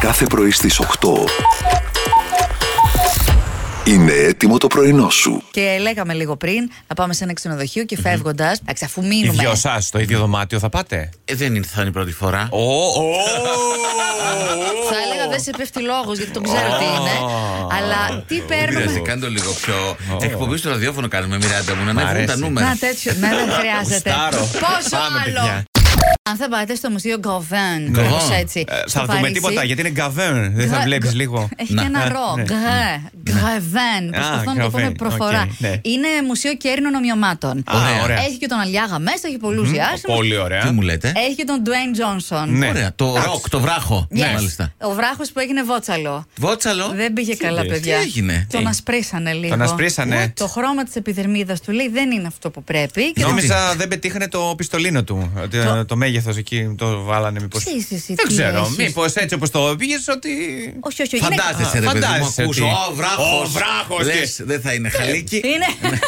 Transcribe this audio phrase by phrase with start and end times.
[0.00, 0.84] κάθε πρωί στις 8.
[3.84, 5.42] Είναι έτοιμο το πρωινό σου.
[5.50, 8.58] Και λέγαμε λίγο πριν να πάμε σε ένα ξενοδοχείο και φεύγοντας.
[8.58, 9.32] Εντάξει, αφού Οι μείνουμε.
[9.42, 12.48] δυο σας στο ίδιο δωμάτιο θα πάτε; Ε, δεν είναι, θα είναι η πρώτη φορά.
[12.50, 13.12] Ω, ω.
[14.92, 17.16] Θα έλεγα δεν σε πέφτει λόγος γιατί τον ξέρω τι είναι.
[17.78, 19.96] Αλλά τι Πειράζει, παίρνουμε; κάνε το λίγο πιο.
[20.20, 22.26] Εκπομπή στο ραδιόφωνο κάνουμε, Μιράντα μου, να ανέβουν αρέσει.
[22.26, 22.66] τα νούμερα.
[22.68, 23.12] Να τέτοιο.
[23.20, 24.10] Ναι, δεν χρειάζεται.
[24.10, 24.38] Γουστάρω.
[24.52, 25.62] Πόσο Πάμε, άλλο.
[26.10, 26.30] Παιδιά.
[26.30, 28.04] Αν θα πάτε στο μουσείο Γκοβέν, Γκοβέν.
[28.10, 28.64] κάπως έτσι.
[28.68, 30.52] Ε, στο Θα δούμε Παρίσι, τίποτα γιατί είναι γκαβέν.
[30.54, 31.48] Δεν θα Γκρα- βλέπεις γκ- λίγο.
[31.56, 31.82] Έχει Να.
[31.82, 32.34] και ένα ρο.
[32.36, 32.42] ναι.
[32.42, 32.84] Γκρε.
[33.22, 34.10] Γκρεβέν.
[34.12, 35.42] Προσπαθώ να το πω με γκρεβέν, προφορά.
[35.42, 35.72] οκ, ναι.
[35.82, 37.58] Είναι μουσείο κέρινων ομοιωμάτων.
[37.58, 38.18] Α, ωραία.
[38.18, 40.14] Έχει και τον Αλιάγα μέσα, έχει πολλούς διάσημους.
[40.14, 40.60] Πολύ ωραία.
[40.62, 42.46] Τι μου λέτε; Έχει και τον Dwayne Johnson.
[42.48, 42.68] Ναι.
[42.68, 44.08] Ωραία, το ροκ, το βράχο.
[44.14, 44.18] Yes.
[44.34, 44.72] Μάλιστα.
[44.80, 46.24] Ο βράχος που έγινε βότσαλο.
[46.36, 47.96] Βότσαλο; Δεν πήγε καλά, τι παιδιά.
[47.96, 49.48] έγινε; Τον Τι; ασπρίσανε λίγο.
[49.48, 50.32] Τον ασπρίσανε.
[50.36, 53.12] Το χρώμα της επιδερμίδας του λέει δεν είναι αυτό που πρέπει.
[53.12, 55.32] Και Νόμιζα δεν πετύχανε το πιστολίνο του.
[55.42, 57.58] Ότι, Το- ε, Το μέγεθος εκεί το βάλανε μήπω.
[57.58, 58.58] Ξέρεις εσύ Δεν τι ξέρω.
[58.60, 58.76] έχεις.
[58.76, 60.30] Μήπως έτσι όπως το πήγες ότι.
[60.80, 61.26] Όχι, όχι, όχι.
[61.26, 63.40] είναι- Φαντάζεσαι, ρε παιδί μου, Φαντάζεσαι ακούς, ότι- Ω, βράχος.
[63.42, 65.36] Ω, βράχος, Λες, τι- δεν θα είναι χαλίκι.
[65.36, 65.66] Είναι.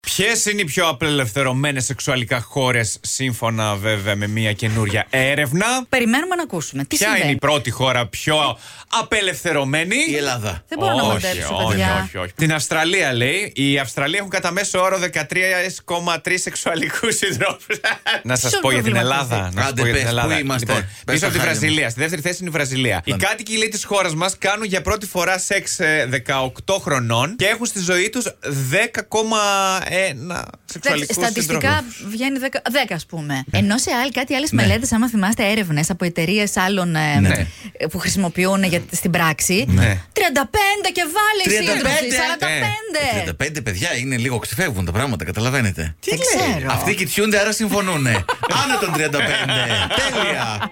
[0.15, 6.43] Ποιες είναι οι πιο απελευθερωμένες σεξουαλικά χώρες σύμφωνα βέβαια με μια καινούρια έρευνα; Περιμένουμε να
[6.43, 6.83] ακούσουμε.
[6.85, 8.57] Τι Ποια είναι συμβαίνει; η πρώτη χώρα πιο
[8.99, 10.63] απελευθερωμένη; Η Ελλάδα.
[10.67, 12.01] Δεν μπορώ να όχι, μαντέψω, όχι, παιδιά.
[12.03, 12.33] όχι, όχι.
[12.33, 13.51] Την Αυστραλία λέει.
[13.55, 14.99] Οι Αυστραλοί έχουν κατά μέσο όρο
[16.23, 17.79] 13,3 σεξουαλικούς συντρόφους.
[18.23, 19.35] να σας Ποιο πω για την πρόβλημα Ελλάδα.
[19.35, 20.39] έχετε; Να σας Άντε, πω για πες, την πού Ελλάδα.
[20.39, 21.59] είμαστε; Λοιπόν, Πες πίσω τα από τη χάρια μου.
[21.59, 21.89] Βραζιλία.
[21.89, 23.01] Στη δεύτερη θέση είναι η Βραζιλία.
[23.05, 27.45] Οι κάτοικοι λέει της χώρας μας κάνουν για πρώτη φορά σεξ ε, 18 χρονών και
[27.45, 28.25] έχουν στη ζωή τους
[30.01, 33.43] 10,1 σεξουαλικού Στατιστικά βγαίνει 10, 10 ας πούμε.
[33.51, 37.47] Ενώ σε άλλη, κάτι άλλες μελέτες, άμα θυμάστε έρευνες από εταιρείες άλλων ε, Ναι.
[37.77, 39.65] ε, που χρησιμοποιούν για, στην πράξη.
[39.67, 40.01] Ναι.
[40.13, 40.19] 35
[40.93, 41.69] και βάλει 35.
[41.71, 42.05] σύντροφοι.
[43.27, 43.57] 45.
[43.57, 45.95] 35 παιδιά είναι λίγο ξεφεύγουν τα πράγματα, καταλαβαίνετε.
[46.05, 46.71] Δεν ξέρω.
[46.71, 48.25] Αυτοί κοιτιούνται, άρα συμφωνούνε.
[48.63, 48.97] Άνω των 35.
[49.95, 50.71] Τέλεια.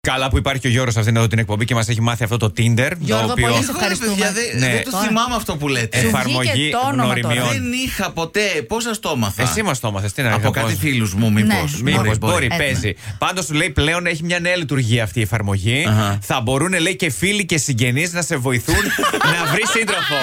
[0.00, 2.36] Καλά που υπάρχει και ο Γιώργος αυτήν εδώ την εκπομπή και μας έχει μάθει αυτό
[2.36, 2.90] το Tinder.
[2.98, 4.10] Γιώργο, το οποίο πολύ σε Εγώ, ρε ευχαριστούμε.
[4.14, 4.72] παιδιά, δεν Ναι.
[4.74, 5.04] δεν το Τώρα.
[5.06, 5.98] θυμάμαι αυτό που λέτε.
[6.00, 7.20] Σου εφαρμογή βγήκε το όνομα τώρα.
[7.20, 7.48] γνωριμιών.
[7.52, 8.40] Δεν είχα ποτέ.
[8.68, 10.12] Πώς σας το έμαθα; Εσύ μας το έμαθες.
[10.12, 10.78] Τι να Από είχα κάτι πώς.
[10.80, 11.46] φίλους μου, μήπω.
[11.82, 11.90] Ναι.
[11.92, 12.94] Μήπως μπορεί, Ε, παίζει.
[13.18, 15.84] Πάντως σου λέει πλέον έχει μια νέα λειτουργία αυτή η εφαρμογή.
[15.88, 16.18] Αχα.
[16.22, 18.84] Θα μπορούν λέει και φίλοι και συγγενείς να σε βοηθούν
[19.34, 20.18] να βρεις σύντροφο.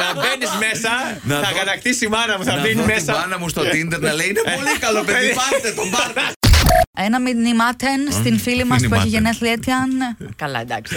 [0.00, 0.90] να μπαίνεις μέσα,
[1.22, 3.12] Να θα δω- κατακτήσει η μάνα μου, θα Να μπαίνει δω την μέσα.
[3.12, 6.20] μάνα μου στο Tinder να λέει Είναι πολύ καλό παιδί, πάρτε τον, πάρτε.
[7.04, 9.08] Ένα μηνυμάτεν στην φίλη μας που έχει μηνυμάτεν.
[9.08, 9.90] γενέθλια Έτιαν.
[10.36, 10.96] Καλά, εντάξει.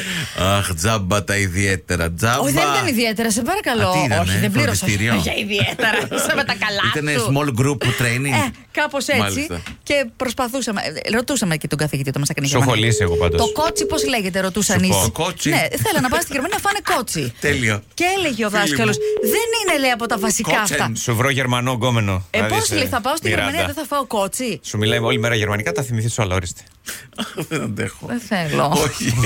[0.58, 2.12] Αχ, τζάμπα τα ιδιαίτερα.
[2.12, 2.40] Τζάμπα.
[2.40, 3.88] Όχι, δεν ήταν ιδιαίτερα, σε παρακαλώ.
[3.90, 4.75] Α, τι ήτανε, Όχι, δεν πλήρωσα.
[4.75, 5.97] φροντιστήριο; Για ιδιαίτερα.
[6.28, 7.28] Σε με τα καλά Ήταν σου.
[7.31, 8.36] small group training.
[8.46, 9.19] Ε, κάπως έτσι.
[9.22, 9.62] Μάλιστα.
[9.84, 10.81] Και προσπαθούσαμε.
[10.81, 13.40] ε, Ρωτούσαμε και τον καθηγητή το μας έκανε Σου έχω λύσει εγώ πάντως.
[13.41, 14.90] Το κότσι, πώς λέγεται, ρωτούσαν Σου οι.
[14.90, 15.02] πω.
[15.03, 15.50] Το κότσι.
[15.50, 17.34] Ναι, θέλω να πάω στη Γερμανία να φάνε κότσι.
[17.47, 17.84] Τέλειο.
[17.94, 19.03] Και έλεγε ο Φίλοι δάσκαλος, μου.
[19.35, 20.81] δεν είναι λέει από τα βασικά Κότσεν.
[20.81, 20.91] αυτά.
[20.95, 22.25] Σου βρω γερμανό γκόμενο.
[22.29, 23.45] Ε, Να πώς δεις, λέει, θα πάω στη Μιράντα.
[23.50, 24.59] Γερμανία, δεν θα φάω κότσι.
[24.63, 26.61] Σου μιλάει όλη μέρα γερμανικά, θα θυμηθείς όλα όριστε.
[27.50, 28.06] Δεν αντέχω.
[28.07, 28.73] Δεν θέλω.
[28.85, 29.13] Όχι.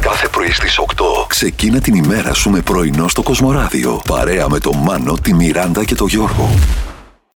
[0.00, 0.84] Κάθε πρωί στις 8.
[1.26, 4.02] Ξεκίνα την ημέρα σου με πρωινό στο Κοσμοράδιο.
[4.08, 6.50] Παρέα με τον Μάνο, τη Μιράντα και τον Γιώργο.